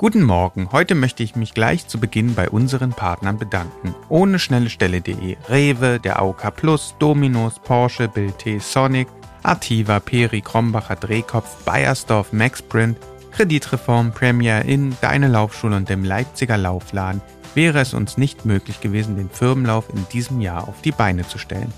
Guten 0.00 0.22
Morgen, 0.22 0.68
heute 0.70 0.94
möchte 0.94 1.24
ich 1.24 1.34
mich 1.34 1.54
gleich 1.54 1.88
zu 1.88 1.98
Beginn 1.98 2.36
bei 2.36 2.48
unseren 2.48 2.90
Partnern 2.90 3.36
bedanken. 3.36 3.96
Ohne 4.08 4.38
schnellestelle.de, 4.38 5.36
Rewe, 5.48 5.98
der 5.98 6.20
AOK 6.20 6.54
Plus, 6.54 6.94
Dominos, 7.00 7.58
Porsche, 7.58 8.06
Bild 8.06 8.38
T, 8.38 8.60
Sonic, 8.60 9.08
Artiva, 9.42 9.98
Peri, 9.98 10.40
Krombacher, 10.40 10.94
Drehkopf, 10.94 11.64
Bayersdorf, 11.64 12.32
Maxprint, 12.32 12.96
Kreditreform, 13.32 14.12
Premier 14.12 14.62
Inn, 14.66 14.96
Deine 15.00 15.26
Laufschule 15.26 15.74
und 15.74 15.88
dem 15.88 16.04
Leipziger 16.04 16.56
Laufladen 16.56 17.20
wäre 17.56 17.80
es 17.80 17.92
uns 17.92 18.16
nicht 18.16 18.44
möglich 18.44 18.80
gewesen, 18.80 19.16
den 19.16 19.30
Firmenlauf 19.30 19.88
in 19.92 20.06
diesem 20.12 20.40
Jahr 20.40 20.68
auf 20.68 20.80
die 20.80 20.92
Beine 20.92 21.26
zu 21.26 21.38
stellen. 21.38 21.72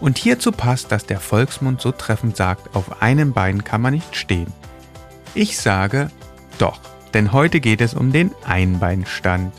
Und 0.00 0.18
hierzu 0.18 0.50
passt, 0.50 0.90
dass 0.90 1.06
der 1.06 1.20
Volksmund 1.20 1.80
so 1.80 1.92
treffend 1.92 2.36
sagt, 2.36 2.74
auf 2.74 3.00
einem 3.00 3.32
Bein 3.32 3.62
kann 3.62 3.80
man 3.80 3.94
nicht 3.94 4.16
stehen. 4.16 4.52
Ich 5.34 5.60
sage 5.60 6.10
doch 6.58 6.80
denn 7.14 7.32
heute 7.32 7.60
geht 7.60 7.80
es 7.80 7.94
um 7.94 8.12
den 8.12 8.30
Einbeinstand. 8.44 9.52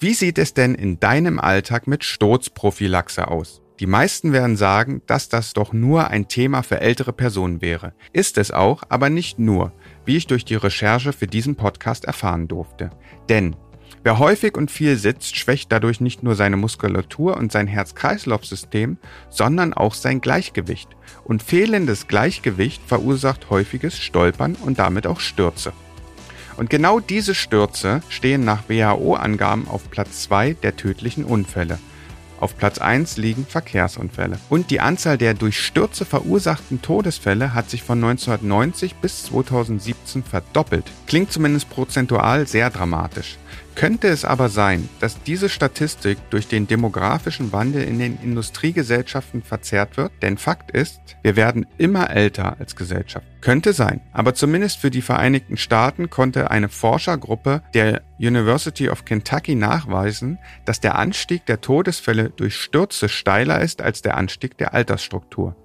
Wie 0.00 0.12
sieht 0.12 0.36
es 0.36 0.52
denn 0.52 0.74
in 0.74 1.00
deinem 1.00 1.40
Alltag 1.40 1.86
mit 1.86 2.04
Sturzprophylaxe 2.04 3.28
aus? 3.28 3.62
Die 3.80 3.86
meisten 3.86 4.32
werden 4.32 4.56
sagen, 4.56 5.02
dass 5.06 5.28
das 5.28 5.52
doch 5.52 5.72
nur 5.72 6.08
ein 6.08 6.28
Thema 6.28 6.62
für 6.62 6.80
ältere 6.80 7.12
Personen 7.12 7.60
wäre. 7.60 7.94
Ist 8.12 8.38
es 8.38 8.50
auch, 8.50 8.82
aber 8.88 9.10
nicht 9.10 9.38
nur, 9.38 9.72
wie 10.04 10.16
ich 10.16 10.26
durch 10.26 10.44
die 10.44 10.54
Recherche 10.54 11.12
für 11.12 11.26
diesen 11.26 11.56
Podcast 11.56 12.04
erfahren 12.04 12.46
durfte. 12.48 12.90
Denn 13.28 13.56
Wer 14.04 14.18
häufig 14.18 14.58
und 14.58 14.70
viel 14.70 14.98
sitzt, 14.98 15.34
schwächt 15.34 15.72
dadurch 15.72 15.98
nicht 15.98 16.22
nur 16.22 16.34
seine 16.34 16.58
Muskulatur 16.58 17.38
und 17.38 17.50
sein 17.50 17.66
Herz-Kreislauf-System, 17.66 18.98
sondern 19.30 19.72
auch 19.72 19.94
sein 19.94 20.20
Gleichgewicht. 20.20 20.90
Und 21.24 21.42
fehlendes 21.42 22.06
Gleichgewicht 22.06 22.82
verursacht 22.86 23.48
häufiges 23.48 23.98
Stolpern 23.98 24.56
und 24.56 24.78
damit 24.78 25.06
auch 25.06 25.20
Stürze. 25.20 25.72
Und 26.58 26.68
genau 26.68 27.00
diese 27.00 27.34
Stürze 27.34 28.02
stehen 28.10 28.44
nach 28.44 28.68
WHO-Angaben 28.68 29.68
auf 29.68 29.90
Platz 29.90 30.24
2 30.24 30.52
der 30.62 30.76
tödlichen 30.76 31.24
Unfälle. 31.24 31.78
Auf 32.40 32.58
Platz 32.58 32.78
1 32.78 33.16
liegen 33.16 33.46
Verkehrsunfälle. 33.46 34.38
Und 34.50 34.70
die 34.70 34.80
Anzahl 34.80 35.16
der 35.16 35.32
durch 35.32 35.58
Stürze 35.58 36.04
verursachten 36.04 36.82
Todesfälle 36.82 37.54
hat 37.54 37.70
sich 37.70 37.82
von 37.82 38.04
1990 38.04 38.96
bis 38.96 39.24
2017 39.24 40.22
verdoppelt. 40.22 40.84
Klingt 41.06 41.32
zumindest 41.32 41.70
prozentual 41.70 42.46
sehr 42.46 42.68
dramatisch. 42.68 43.38
Könnte 43.74 44.06
es 44.06 44.24
aber 44.24 44.48
sein, 44.48 44.88
dass 45.00 45.22
diese 45.24 45.48
Statistik 45.48 46.18
durch 46.30 46.46
den 46.46 46.68
demografischen 46.68 47.52
Wandel 47.52 47.82
in 47.82 47.98
den 47.98 48.18
Industriegesellschaften 48.22 49.42
verzerrt 49.42 49.96
wird? 49.96 50.12
Denn 50.22 50.38
Fakt 50.38 50.70
ist, 50.70 51.00
wir 51.22 51.34
werden 51.34 51.66
immer 51.76 52.10
älter 52.10 52.56
als 52.60 52.76
Gesellschaft. 52.76 53.26
Könnte 53.40 53.72
sein, 53.72 54.00
aber 54.12 54.34
zumindest 54.34 54.78
für 54.78 54.90
die 54.90 55.02
Vereinigten 55.02 55.56
Staaten 55.56 56.08
konnte 56.08 56.52
eine 56.52 56.68
Forschergruppe 56.68 57.62
der 57.74 58.02
University 58.18 58.88
of 58.88 59.04
Kentucky 59.04 59.56
nachweisen, 59.56 60.38
dass 60.64 60.80
der 60.80 60.96
Anstieg 60.96 61.44
der 61.46 61.60
Todesfälle 61.60 62.30
durch 62.30 62.56
Stürze 62.56 63.08
steiler 63.08 63.60
ist 63.60 63.82
als 63.82 64.02
der 64.02 64.16
Anstieg 64.16 64.56
der 64.56 64.72
Altersstruktur. 64.72 65.56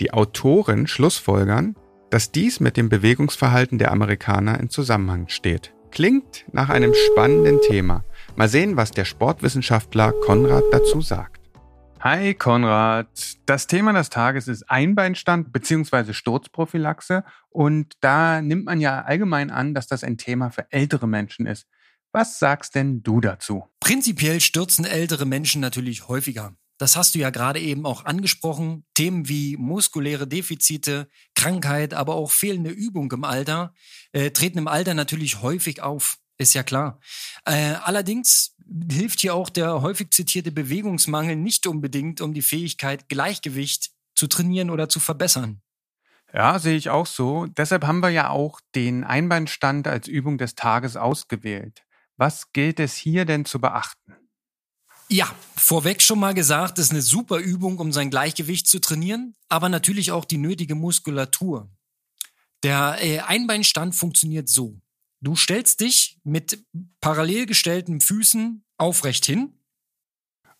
Die 0.00 0.12
Autoren 0.12 0.86
schlussfolgern, 0.86 1.76
dass 2.10 2.30
dies 2.30 2.60
mit 2.60 2.76
dem 2.76 2.88
Bewegungsverhalten 2.88 3.78
der 3.78 3.90
Amerikaner 3.90 4.60
in 4.60 4.68
Zusammenhang 4.68 5.28
steht. 5.28 5.72
Klingt 5.98 6.44
nach 6.52 6.68
einem 6.68 6.94
spannenden 6.94 7.60
Thema. 7.60 8.04
Mal 8.36 8.48
sehen, 8.48 8.76
was 8.76 8.92
der 8.92 9.04
Sportwissenschaftler 9.04 10.12
Konrad 10.12 10.62
dazu 10.70 11.00
sagt. 11.00 11.50
Hi 11.98 12.34
Konrad, 12.34 13.08
das 13.46 13.66
Thema 13.66 13.92
des 13.92 14.08
Tages 14.08 14.46
ist 14.46 14.70
Einbeinstand 14.70 15.52
bzw. 15.52 16.12
Sturzprophylaxe 16.12 17.24
und 17.48 17.94
da 18.00 18.40
nimmt 18.40 18.66
man 18.66 18.80
ja 18.80 19.02
allgemein 19.02 19.50
an, 19.50 19.74
dass 19.74 19.88
das 19.88 20.04
ein 20.04 20.18
Thema 20.18 20.50
für 20.50 20.70
ältere 20.70 21.08
Menschen 21.08 21.46
ist. 21.46 21.66
Was 22.12 22.38
sagst 22.38 22.76
denn 22.76 23.02
du 23.02 23.20
dazu? 23.20 23.64
Prinzipiell 23.80 24.40
stürzen 24.40 24.84
ältere 24.84 25.26
Menschen 25.26 25.60
natürlich 25.60 26.06
häufiger. 26.06 26.52
Das 26.78 26.96
hast 26.96 27.14
du 27.14 27.18
ja 27.18 27.30
gerade 27.30 27.60
eben 27.60 27.84
auch 27.84 28.04
angesprochen. 28.04 28.84
Themen 28.94 29.28
wie 29.28 29.56
muskuläre 29.56 30.28
Defizite, 30.28 31.08
Krankheit, 31.34 31.92
aber 31.92 32.14
auch 32.14 32.30
fehlende 32.30 32.70
Übung 32.70 33.10
im 33.12 33.24
Alter 33.24 33.74
äh, 34.12 34.30
treten 34.30 34.58
im 34.58 34.68
Alter 34.68 34.94
natürlich 34.94 35.42
häufig 35.42 35.82
auf. 35.82 36.18
Ist 36.38 36.54
ja 36.54 36.62
klar. 36.62 37.00
Äh, 37.44 37.74
allerdings 37.82 38.54
hilft 38.90 39.20
hier 39.20 39.34
auch 39.34 39.50
der 39.50 39.82
häufig 39.82 40.12
zitierte 40.12 40.52
Bewegungsmangel 40.52 41.34
nicht 41.34 41.66
unbedingt, 41.66 42.20
um 42.20 42.32
die 42.32 42.42
Fähigkeit, 42.42 43.08
Gleichgewicht 43.08 43.90
zu 44.14 44.28
trainieren 44.28 44.70
oder 44.70 44.88
zu 44.88 45.00
verbessern. 45.00 45.60
Ja, 46.32 46.58
sehe 46.58 46.76
ich 46.76 46.90
auch 46.90 47.06
so. 47.06 47.46
Deshalb 47.46 47.86
haben 47.86 48.00
wir 48.00 48.10
ja 48.10 48.28
auch 48.28 48.60
den 48.74 49.02
Einbeinstand 49.02 49.88
als 49.88 50.06
Übung 50.06 50.38
des 50.38 50.54
Tages 50.54 50.96
ausgewählt. 50.96 51.82
Was 52.16 52.52
gilt 52.52 52.78
es 52.78 52.94
hier 52.94 53.24
denn 53.24 53.44
zu 53.44 53.60
beachten? 53.60 54.14
Ja, 55.10 55.34
vorweg 55.56 56.02
schon 56.02 56.18
mal 56.18 56.34
gesagt, 56.34 56.78
ist 56.78 56.90
eine 56.90 57.00
super 57.00 57.38
Übung, 57.38 57.78
um 57.78 57.92
sein 57.92 58.10
Gleichgewicht 58.10 58.66
zu 58.66 58.78
trainieren, 58.78 59.34
aber 59.48 59.68
natürlich 59.68 60.12
auch 60.12 60.26
die 60.26 60.36
nötige 60.36 60.74
Muskulatur. 60.74 61.70
Der 62.62 62.98
äh, 63.00 63.20
Einbeinstand 63.20 63.94
funktioniert 63.94 64.48
so. 64.48 64.80
Du 65.20 65.34
stellst 65.34 65.80
dich 65.80 66.20
mit 66.24 66.64
parallel 67.00 67.46
gestellten 67.46 68.00
Füßen 68.00 68.64
aufrecht 68.76 69.24
hin. 69.24 69.54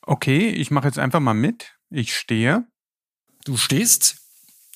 Okay, 0.03 0.48
ich 0.48 0.70
mache 0.70 0.87
jetzt 0.87 0.98
einfach 0.98 1.20
mal 1.20 1.34
mit. 1.34 1.75
Ich 1.91 2.16
stehe. 2.16 2.66
Du 3.44 3.56
stehst. 3.56 4.16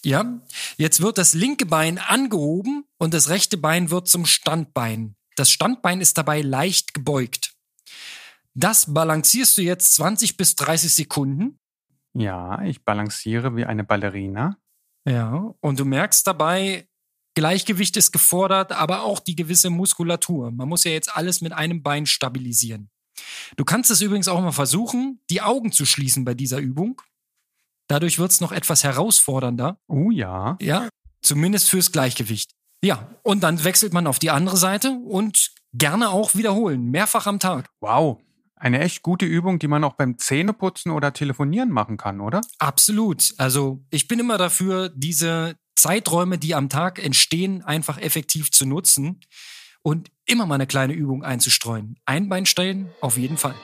Ja. 0.04 0.40
Jetzt 0.76 1.00
wird 1.00 1.18
das 1.18 1.34
linke 1.34 1.66
Bein 1.66 1.98
angehoben 1.98 2.84
und 2.98 3.14
das 3.14 3.28
rechte 3.28 3.56
Bein 3.56 3.90
wird 3.90 4.08
zum 4.08 4.26
Standbein. 4.26 5.16
Das 5.36 5.50
Standbein 5.50 6.00
ist 6.00 6.18
dabei 6.18 6.42
leicht 6.42 6.92
gebeugt. 6.92 7.51
Das 8.54 8.92
balancierst 8.92 9.56
du 9.56 9.62
jetzt 9.62 9.94
20 9.94 10.36
bis 10.36 10.54
30 10.56 10.92
Sekunden. 10.92 11.58
Ja, 12.14 12.62
ich 12.62 12.84
balanciere 12.84 13.56
wie 13.56 13.64
eine 13.64 13.84
Ballerina. 13.84 14.58
Ja, 15.08 15.54
und 15.60 15.80
du 15.80 15.84
merkst 15.84 16.26
dabei, 16.26 16.86
Gleichgewicht 17.34 17.96
ist 17.96 18.12
gefordert, 18.12 18.72
aber 18.72 19.02
auch 19.04 19.18
die 19.18 19.34
gewisse 19.34 19.70
Muskulatur. 19.70 20.50
Man 20.50 20.68
muss 20.68 20.84
ja 20.84 20.90
jetzt 20.90 21.16
alles 21.16 21.40
mit 21.40 21.52
einem 21.52 21.82
Bein 21.82 22.04
stabilisieren. 22.06 22.90
Du 23.56 23.64
kannst 23.64 23.90
es 23.90 24.00
übrigens 24.00 24.28
auch 24.28 24.40
mal 24.40 24.52
versuchen, 24.52 25.20
die 25.30 25.40
Augen 25.40 25.72
zu 25.72 25.86
schließen 25.86 26.24
bei 26.24 26.34
dieser 26.34 26.58
Übung. 26.58 27.00
Dadurch 27.88 28.18
wird 28.18 28.30
es 28.30 28.40
noch 28.40 28.52
etwas 28.52 28.84
herausfordernder. 28.84 29.78
Oh 29.88 30.10
ja. 30.10 30.56
Ja, 30.60 30.88
zumindest 31.22 31.70
fürs 31.70 31.92
Gleichgewicht. 31.92 32.52
Ja, 32.84 33.08
und 33.22 33.42
dann 33.42 33.64
wechselt 33.64 33.92
man 33.92 34.06
auf 34.06 34.18
die 34.18 34.30
andere 34.30 34.56
Seite 34.56 34.90
und 34.90 35.52
gerne 35.72 36.10
auch 36.10 36.34
wiederholen, 36.34 36.90
mehrfach 36.90 37.26
am 37.26 37.38
Tag. 37.38 37.70
Wow, 37.80 38.20
eine 38.62 38.78
echt 38.80 39.02
gute 39.02 39.26
Übung, 39.26 39.58
die 39.58 39.66
man 39.66 39.82
auch 39.82 39.94
beim 39.94 40.18
Zähneputzen 40.18 40.92
oder 40.92 41.12
Telefonieren 41.12 41.70
machen 41.70 41.96
kann, 41.96 42.20
oder? 42.20 42.42
Absolut. 42.60 43.34
Also 43.36 43.84
ich 43.90 44.06
bin 44.06 44.20
immer 44.20 44.38
dafür, 44.38 44.88
diese 44.94 45.56
Zeiträume, 45.74 46.38
die 46.38 46.54
am 46.54 46.68
Tag 46.68 47.04
entstehen, 47.04 47.62
einfach 47.62 47.98
effektiv 47.98 48.52
zu 48.52 48.64
nutzen 48.64 49.20
und 49.82 50.12
immer 50.26 50.46
mal 50.46 50.54
eine 50.54 50.68
kleine 50.68 50.92
Übung 50.92 51.24
einzustreuen. 51.24 51.98
Einbeinstellen 52.06 52.88
auf 53.00 53.18
jeden 53.18 53.36
Fall. 53.36 53.56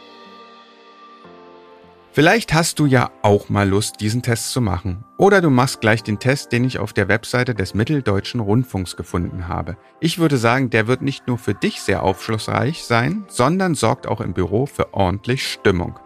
Vielleicht 2.18 2.52
hast 2.52 2.80
du 2.80 2.86
ja 2.86 3.12
auch 3.22 3.48
mal 3.48 3.68
Lust, 3.68 4.00
diesen 4.00 4.22
Test 4.22 4.50
zu 4.50 4.60
machen. 4.60 5.04
Oder 5.18 5.40
du 5.40 5.50
machst 5.50 5.80
gleich 5.80 6.02
den 6.02 6.18
Test, 6.18 6.50
den 6.50 6.64
ich 6.64 6.80
auf 6.80 6.92
der 6.92 7.06
Webseite 7.06 7.54
des 7.54 7.74
Mitteldeutschen 7.74 8.40
Rundfunks 8.40 8.96
gefunden 8.96 9.46
habe. 9.46 9.76
Ich 10.00 10.18
würde 10.18 10.36
sagen, 10.36 10.68
der 10.68 10.88
wird 10.88 11.00
nicht 11.00 11.28
nur 11.28 11.38
für 11.38 11.54
dich 11.54 11.80
sehr 11.80 12.02
aufschlussreich 12.02 12.82
sein, 12.82 13.24
sondern 13.28 13.76
sorgt 13.76 14.08
auch 14.08 14.20
im 14.20 14.32
Büro 14.32 14.66
für 14.66 14.94
ordentlich 14.94 15.46
Stimmung. 15.46 15.96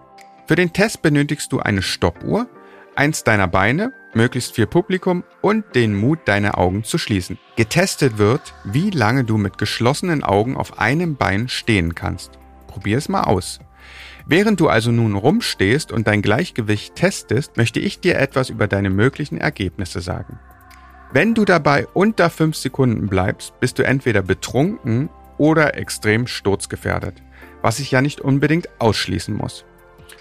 Für 0.46 0.54
den 0.54 0.74
Test 0.74 1.00
benötigst 1.00 1.50
du 1.50 1.60
eine 1.60 1.80
Stoppuhr, 1.80 2.46
eins 2.94 3.24
deiner 3.24 3.48
Beine, 3.48 3.94
möglichst 4.12 4.54
viel 4.54 4.66
Publikum 4.66 5.24
und 5.40 5.64
den 5.74 5.98
Mut, 5.98 6.18
deine 6.26 6.58
Augen 6.58 6.84
zu 6.84 6.98
schließen. 6.98 7.38
Getestet 7.56 8.18
wird, 8.18 8.52
wie 8.64 8.90
lange 8.90 9.24
du 9.24 9.38
mit 9.38 9.56
geschlossenen 9.56 10.22
Augen 10.22 10.58
auf 10.58 10.78
einem 10.78 11.16
Bein 11.16 11.48
stehen 11.48 11.94
kannst. 11.94 12.32
Probier 12.66 12.98
es 12.98 13.08
mal 13.08 13.22
aus. 13.22 13.60
Während 14.26 14.60
du 14.60 14.68
also 14.68 14.92
nun 14.92 15.14
rumstehst 15.16 15.92
und 15.92 16.06
dein 16.06 16.22
Gleichgewicht 16.22 16.94
testest, 16.94 17.56
möchte 17.56 17.80
ich 17.80 18.00
dir 18.00 18.18
etwas 18.18 18.50
über 18.50 18.68
deine 18.68 18.90
möglichen 18.90 19.38
Ergebnisse 19.38 20.00
sagen. 20.00 20.38
Wenn 21.12 21.34
du 21.34 21.44
dabei 21.44 21.86
unter 21.92 22.30
5 22.30 22.56
Sekunden 22.56 23.08
bleibst, 23.08 23.58
bist 23.60 23.78
du 23.78 23.84
entweder 23.84 24.22
betrunken 24.22 25.10
oder 25.38 25.76
extrem 25.76 26.26
sturzgefährdet, 26.26 27.22
was 27.60 27.80
ich 27.80 27.90
ja 27.90 28.00
nicht 28.00 28.20
unbedingt 28.20 28.68
ausschließen 28.78 29.34
muss. 29.34 29.64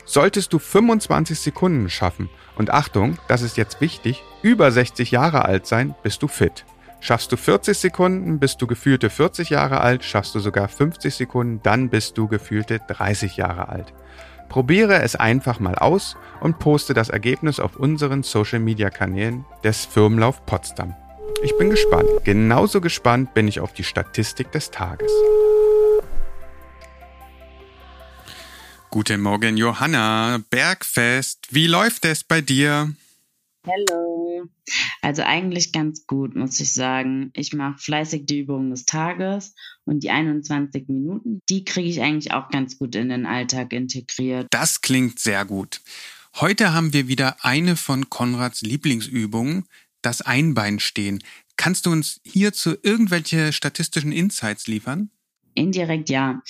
Solltest 0.06 0.52
du 0.52 0.60
25 0.60 1.40
Sekunden 1.40 1.90
schaffen 1.90 2.30
und 2.56 2.72
Achtung, 2.72 3.18
das 3.28 3.42
ist 3.42 3.56
jetzt 3.56 3.82
wichtig, 3.82 4.24
über 4.42 4.72
60 4.72 5.12
Jahre 5.12 5.46
alt 5.46 5.68
sein, 5.68 5.96
bist 6.04 6.24
du 6.24 6.28
fit. 6.28 6.66
Schaffst 7.04 7.32
du 7.32 7.36
40 7.36 7.80
Sekunden, 7.80 8.40
bist 8.40 8.62
du 8.62 8.68
gefühlte 8.68 9.10
40 9.10 9.50
Jahre 9.50 9.82
alt, 9.82 10.04
schaffst 10.04 10.36
du 10.36 10.40
sogar 10.40 10.68
50 10.68 11.16
Sekunden, 11.16 11.60
dann 11.64 11.90
bist 11.90 12.16
du 12.16 12.28
gefühlte 12.28 12.80
30 12.88 13.38
Jahre 13.38 13.70
alt. 13.70 13.92
Probiere 14.50 15.02
es 15.02 15.16
einfach 15.16 15.60
mal 15.60 15.74
aus 15.76 16.16
und 16.42 16.60
poste 16.60 16.94
das 16.94 17.10
Ergebnis 17.10 17.60
auf 17.60 17.76
unseren 17.76 18.22
Social-Media-Kanälen 18.22 19.46
des 19.64 19.86
Firmenlauf 19.86 20.46
Potsdam. 20.46 20.96
Ich 21.42 21.58
bin 21.58 21.72
gespannt. 21.72 22.08
Genauso 22.24 22.82
gespannt 22.82 23.34
bin 23.34 23.48
ich 23.48 23.62
auf 23.62 23.74
die 23.74 23.84
Statistik 23.84 24.52
des 24.52 24.70
Tages. 24.70 25.12
Guten 28.92 29.22
Morgen, 29.22 29.58
Johanna. 29.58 30.42
Bergfest. 30.52 31.48
Wie 31.50 31.66
läuft 31.66 32.06
es 32.06 32.24
bei 32.24 32.42
dir? 32.42 32.94
Hallo. 33.66 34.21
Also 35.02 35.24
eigentlich 35.24 35.72
ganz 35.72 36.06
gut, 36.06 36.36
muss 36.36 36.60
ich 36.60 36.74
sagen. 36.74 37.32
Ich 37.36 37.54
mache 37.54 37.80
fleißig 37.80 38.26
die 38.26 38.40
Übungen 38.40 38.70
des 38.72 38.86
Tages 38.86 39.56
und 39.86 40.04
die 40.04 40.12
21 40.12 40.88
Minuten, 40.88 41.40
die 41.50 41.66
kriege 41.66 41.90
ich 41.90 42.02
eigentlich 42.02 42.34
auch 42.34 42.50
ganz 42.50 42.78
gut 42.78 42.96
in 42.96 43.10
den 43.10 43.26
Alltag 43.26 43.74
integriert. 43.74 44.48
Das 44.52 44.82
klingt 44.82 45.20
sehr 45.20 45.46
gut. 45.46 45.82
Heute 46.36 46.74
haben 46.74 46.94
wir 46.94 47.08
wieder 47.08 47.44
eine 47.44 47.76
von 47.76 48.10
Konrads 48.10 48.62
Lieblingsübungen, 48.62 49.66
das 50.02 50.22
Einbeinstehen. 50.22 51.24
Kannst 51.58 51.86
du 51.86 51.92
uns 51.92 52.22
hierzu 52.24 52.76
irgendwelche 52.82 53.54
statistischen 53.54 54.12
Insights 54.12 54.68
liefern? 54.68 55.10
Indirekt 55.54 56.10
ja. 56.10 56.42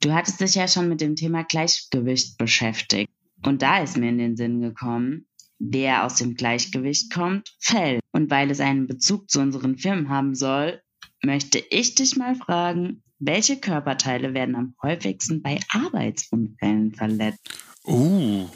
Du 0.00 0.12
hattest 0.12 0.40
dich 0.40 0.54
ja 0.54 0.68
schon 0.68 0.88
mit 0.88 1.00
dem 1.00 1.16
Thema 1.16 1.44
Gleichgewicht 1.44 2.36
beschäftigt. 2.38 3.10
Und 3.42 3.62
da 3.62 3.82
ist 3.82 3.96
mir 3.96 4.10
in 4.10 4.18
den 4.18 4.36
Sinn 4.36 4.60
gekommen, 4.60 5.26
wer 5.60 6.04
aus 6.04 6.16
dem 6.16 6.34
Gleichgewicht 6.34 7.12
kommt, 7.12 7.54
fällt. 7.60 8.00
Und 8.10 8.30
weil 8.30 8.50
es 8.50 8.58
einen 8.58 8.88
Bezug 8.88 9.30
zu 9.30 9.40
unseren 9.40 9.78
Firmen 9.78 10.08
haben 10.08 10.34
soll, 10.34 10.82
möchte 11.22 11.62
ich 11.70 11.94
dich 11.94 12.16
mal 12.16 12.34
fragen, 12.34 13.02
welche 13.18 13.58
Körperteile 13.58 14.34
werden 14.34 14.56
am 14.56 14.74
häufigsten 14.82 15.42
bei 15.42 15.60
Arbeitsunfällen 15.68 16.94
verletzt? 16.94 17.38
Oh, 17.84 18.48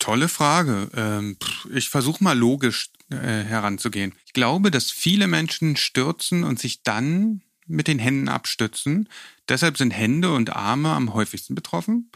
tolle 0.00 0.28
Frage. 0.28 0.90
Ähm, 0.94 1.36
ich 1.72 1.88
versuche 1.88 2.22
mal 2.22 2.36
logisch 2.36 2.90
äh, 3.10 3.16
heranzugehen. 3.16 4.12
Ich 4.26 4.32
glaube, 4.32 4.70
dass 4.70 4.90
viele 4.90 5.28
Menschen 5.28 5.76
stürzen 5.76 6.42
und 6.42 6.58
sich 6.58 6.82
dann 6.82 7.42
mit 7.68 7.86
den 7.86 7.98
Händen 7.98 8.28
abstützen. 8.28 9.08
Deshalb 9.48 9.78
sind 9.78 9.92
Hände 9.92 10.34
und 10.34 10.56
Arme 10.56 10.90
am 10.90 11.14
häufigsten 11.14 11.54
betroffen. 11.54 12.10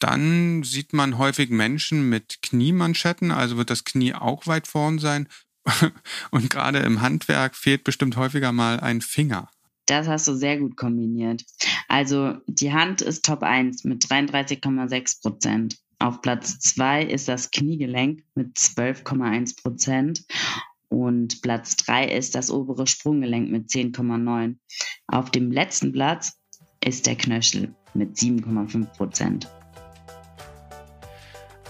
Dann 0.00 0.62
sieht 0.62 0.92
man 0.92 1.18
häufig 1.18 1.50
Menschen 1.50 2.08
mit 2.08 2.42
Kniemanschetten, 2.42 3.30
also 3.30 3.56
wird 3.56 3.70
das 3.70 3.84
Knie 3.84 4.14
auch 4.14 4.46
weit 4.46 4.66
vorn 4.66 4.98
sein. 4.98 5.28
Und 6.30 6.50
gerade 6.50 6.78
im 6.78 7.02
Handwerk 7.02 7.54
fehlt 7.54 7.84
bestimmt 7.84 8.16
häufiger 8.16 8.50
mal 8.50 8.80
ein 8.80 9.02
Finger. 9.02 9.50
Das 9.86 10.08
hast 10.08 10.26
du 10.26 10.34
sehr 10.34 10.58
gut 10.58 10.76
kombiniert. 10.76 11.44
Also 11.88 12.36
die 12.46 12.72
Hand 12.72 13.02
ist 13.02 13.24
Top 13.24 13.42
1 13.42 13.84
mit 13.84 14.04
33,6 14.04 15.20
Prozent. 15.20 15.78
Auf 15.98 16.22
Platz 16.22 16.58
2 16.60 17.02
ist 17.02 17.28
das 17.28 17.50
Kniegelenk 17.50 18.24
mit 18.34 18.56
12,1 18.56 19.60
Prozent. 19.60 20.24
Und 20.88 21.42
Platz 21.42 21.76
3 21.76 22.06
ist 22.06 22.34
das 22.34 22.50
obere 22.50 22.86
Sprunggelenk 22.86 23.50
mit 23.50 23.68
10,9. 23.68 24.56
Auf 25.08 25.30
dem 25.30 25.52
letzten 25.52 25.92
Platz 25.92 26.40
ist 26.82 27.06
der 27.06 27.16
Knöchel 27.16 27.74
mit 27.92 28.16
7,5 28.16 28.86
Prozent. 28.96 29.48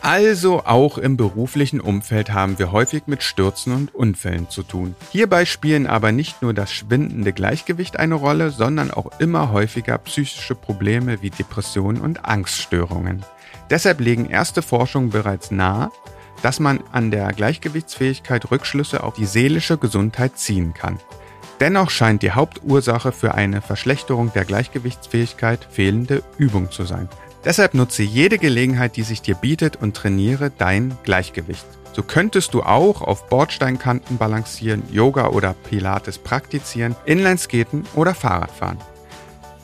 Also 0.02 0.62
auch 0.64 0.96
im 0.96 1.18
beruflichen 1.18 1.80
Umfeld 1.80 2.32
haben 2.32 2.58
wir 2.58 2.72
häufig 2.72 3.02
mit 3.06 3.22
Stürzen 3.22 3.74
und 3.74 3.94
Unfällen 3.94 4.48
zu 4.48 4.62
tun. 4.62 4.94
Hierbei 5.10 5.44
spielen 5.44 5.86
aber 5.86 6.10
nicht 6.10 6.40
nur 6.40 6.54
das 6.54 6.72
schwindende 6.72 7.34
Gleichgewicht 7.34 7.98
eine 7.98 8.14
Rolle, 8.14 8.50
sondern 8.50 8.90
auch 8.90 9.20
immer 9.20 9.52
häufiger 9.52 9.98
psychische 9.98 10.54
Probleme 10.54 11.20
wie 11.20 11.28
Depressionen 11.28 12.00
und 12.00 12.24
Angststörungen. 12.24 13.22
Deshalb 13.68 14.00
legen 14.00 14.24
erste 14.24 14.62
Forschungen 14.62 15.10
bereits 15.10 15.50
nahe, 15.50 15.90
dass 16.42 16.60
man 16.60 16.80
an 16.92 17.10
der 17.10 17.30
Gleichgewichtsfähigkeit 17.32 18.50
Rückschlüsse 18.50 19.02
auf 19.04 19.14
die 19.14 19.26
seelische 19.26 19.76
Gesundheit 19.76 20.38
ziehen 20.38 20.72
kann. 20.72 20.98
Dennoch 21.60 21.90
scheint 21.90 22.22
die 22.22 22.32
Hauptursache 22.32 23.12
für 23.12 23.34
eine 23.34 23.60
Verschlechterung 23.60 24.32
der 24.32 24.46
Gleichgewichtsfähigkeit 24.46 25.68
fehlende 25.70 26.22
Übung 26.38 26.70
zu 26.70 26.84
sein. 26.84 27.10
Deshalb 27.44 27.74
nutze 27.74 28.02
jede 28.02 28.38
Gelegenheit, 28.38 28.96
die 28.96 29.02
sich 29.02 29.22
dir 29.22 29.34
bietet 29.34 29.76
und 29.76 29.96
trainiere 29.96 30.50
dein 30.56 30.96
Gleichgewicht. 31.04 31.66
So 31.92 32.02
könntest 32.02 32.54
du 32.54 32.62
auch 32.62 33.02
auf 33.02 33.28
Bordsteinkanten 33.28 34.18
balancieren, 34.18 34.82
Yoga 34.92 35.28
oder 35.28 35.54
Pilates 35.68 36.18
praktizieren, 36.18 36.94
Inlineskaten 37.04 37.84
oder 37.94 38.14
Fahrradfahren. 38.14 38.78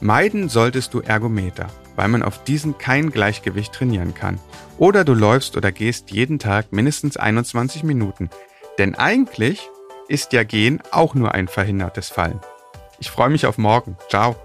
Meiden 0.00 0.48
solltest 0.48 0.92
du 0.94 1.00
Ergometer, 1.00 1.68
weil 1.94 2.08
man 2.08 2.22
auf 2.22 2.44
diesen 2.44 2.78
kein 2.78 3.10
Gleichgewicht 3.10 3.72
trainieren 3.72 4.14
kann. 4.14 4.38
Oder 4.78 5.04
du 5.04 5.14
läufst 5.14 5.56
oder 5.56 5.72
gehst 5.72 6.10
jeden 6.10 6.38
Tag 6.38 6.72
mindestens 6.72 7.16
21 7.16 7.82
Minuten. 7.82 8.28
Denn 8.78 8.94
eigentlich 8.94 9.70
ist 10.08 10.32
ja 10.32 10.44
Gehen 10.44 10.82
auch 10.90 11.14
nur 11.14 11.32
ein 11.32 11.48
verhindertes 11.48 12.08
Fallen. 12.08 12.40
Ich 12.98 13.10
freue 13.10 13.30
mich 13.30 13.46
auf 13.46 13.58
morgen. 13.58 13.96
Ciao. 14.08 14.36